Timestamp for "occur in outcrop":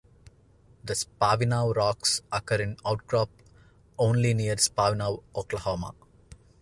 2.31-3.29